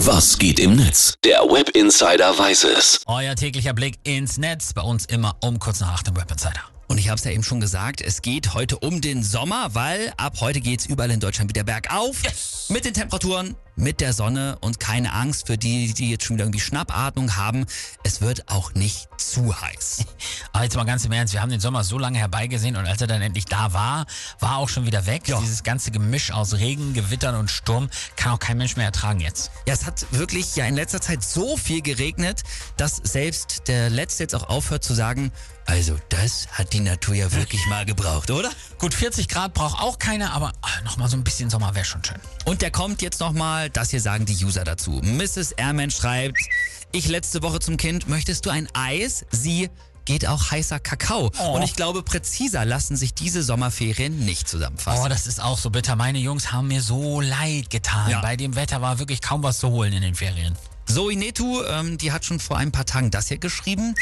[0.00, 1.14] Was geht im Netz?
[1.24, 3.00] Der Web Insider weiß es.
[3.06, 4.74] Euer täglicher Blick ins Netz.
[4.74, 6.60] Bei uns immer um kurz nach 8 im Web Insider.
[6.86, 10.12] Und ich habe es ja eben schon gesagt, es geht heute um den Sommer, weil
[10.18, 12.22] ab heute geht's überall in Deutschland wieder bergauf.
[12.22, 12.66] Yes.
[12.68, 16.44] Mit den Temperaturen, mit der Sonne und keine Angst für die, die jetzt schon wieder
[16.44, 17.66] irgendwie Schnappatmung haben.
[18.02, 20.04] Es wird auch nicht zu heiß.
[20.52, 23.00] Aber jetzt mal ganz im Ernst, wir haben den Sommer so lange herbeigesehen und als
[23.00, 24.06] er dann endlich da war,
[24.40, 25.28] war auch schon wieder weg.
[25.28, 25.38] Ja.
[25.40, 29.50] Dieses ganze Gemisch aus Regen, Gewittern und Sturm kann auch kein Mensch mehr ertragen jetzt.
[29.68, 32.42] Ja, es hat wirklich ja in letzter Zeit so viel geregnet,
[32.76, 35.30] dass selbst der Letzte jetzt auch aufhört zu sagen,
[35.66, 38.50] also das hat die Natur ja wirklich mal gebraucht, oder?
[38.78, 41.84] Gut, 40 Grad braucht auch keiner, aber ah, noch mal so ein bisschen Sommer wäre
[41.84, 42.20] schon schön.
[42.44, 45.00] Und der kommt jetzt nochmal, das hier sagen die User dazu.
[45.02, 45.52] Mrs.
[45.52, 46.38] Airman schreibt,
[46.92, 49.24] ich letzte Woche zum Kind, möchtest du ein Eis?
[49.30, 49.68] Sie
[50.04, 51.30] geht auch heißer Kakao.
[51.38, 51.56] Oh.
[51.56, 55.02] Und ich glaube, präziser lassen sich diese Sommerferien nicht zusammenfassen.
[55.04, 55.96] Oh, das ist auch so bitter.
[55.96, 58.10] Meine Jungs haben mir so leid getan.
[58.10, 58.20] Ja.
[58.22, 60.56] Bei dem Wetter war wirklich kaum was zu holen in den Ferien.
[60.86, 63.94] Zoe Netu, ähm, die hat schon vor ein paar Tagen das hier geschrieben.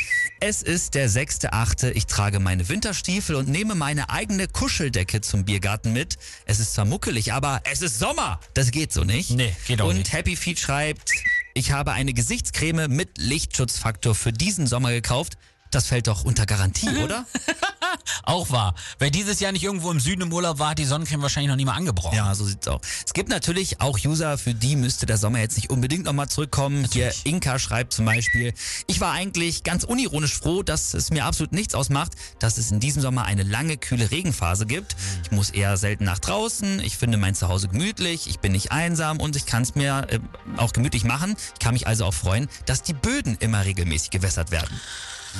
[0.46, 1.92] Es ist der 6.8.
[1.94, 6.18] Ich trage meine Winterstiefel und nehme meine eigene Kuscheldecke zum Biergarten mit.
[6.44, 8.38] Es ist zwar muckelig, aber es ist Sommer.
[8.52, 9.30] Das geht so nicht.
[9.30, 10.12] Nee, geht auch und nicht.
[10.12, 11.12] Happy Feet schreibt,
[11.54, 15.38] ich habe eine Gesichtscreme mit Lichtschutzfaktor für diesen Sommer gekauft.
[15.70, 17.24] Das fällt doch unter Garantie, oder?
[18.24, 18.74] Auch wahr.
[18.98, 21.56] Wer dieses Jahr nicht irgendwo im Süden im Urlaub war, hat die Sonnencreme wahrscheinlich noch
[21.56, 22.16] nie mal angebrochen.
[22.16, 22.80] Ja, so sieht's aus.
[23.04, 26.82] Es gibt natürlich auch User, für die müsste der Sommer jetzt nicht unbedingt nochmal zurückkommen.
[26.82, 27.22] Natürlich.
[27.22, 28.52] Hier Inka schreibt zum Beispiel,
[28.86, 32.80] ich war eigentlich ganz unironisch froh, dass es mir absolut nichts ausmacht, dass es in
[32.80, 34.96] diesem Sommer eine lange, kühle Regenphase gibt.
[35.24, 39.20] Ich muss eher selten nach draußen, ich finde mein Zuhause gemütlich, ich bin nicht einsam
[39.20, 40.20] und ich kann es mir äh,
[40.56, 41.36] auch gemütlich machen.
[41.54, 44.80] Ich kann mich also auch freuen, dass die Böden immer regelmäßig gewässert werden.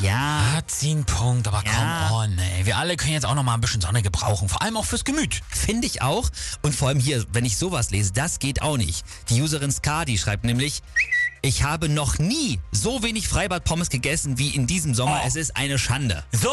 [0.03, 2.09] Ja, Hat sie einen Punkt, aber Ja.
[2.09, 2.67] come on, ey.
[2.67, 4.49] Wir alle können jetzt auch noch mal ein bisschen Sonne gebrauchen.
[4.49, 5.41] Vor allem auch fürs Gemüt.
[5.49, 6.29] Finde ich auch.
[6.63, 9.05] Und vor allem hier, wenn ich sowas lese, das geht auch nicht.
[9.29, 10.83] Die Userin Skadi schreibt nämlich,
[11.43, 15.21] ich habe noch nie so wenig Freibad-Pommes gegessen wie in diesem Sommer.
[15.23, 15.27] Oh.
[15.27, 16.25] Es ist eine Schande.
[16.33, 16.49] So,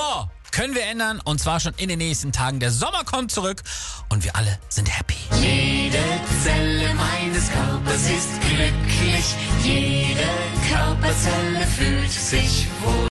[0.52, 2.60] können wir ändern und zwar schon in den nächsten Tagen.
[2.60, 3.64] Der Sommer kommt zurück
[4.10, 5.16] und wir alle sind happy.
[5.42, 5.98] Jede
[6.44, 9.26] Zelle meines Körpers ist glücklich.
[9.64, 10.28] Jede
[10.70, 13.08] Körperzelle fühlt sich wohl.